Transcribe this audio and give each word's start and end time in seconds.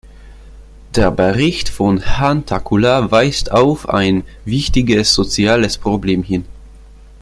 Der 0.95 1.11
Bericht 1.11 1.69
von 1.69 1.99
Herrn 2.01 2.47
Takkula 2.47 3.11
weist 3.11 3.51
auf 3.51 3.87
ein 3.87 4.23
wichtiges 4.45 5.13
soziales 5.13 5.77
Problem 5.77 6.23
hin. 6.23 6.43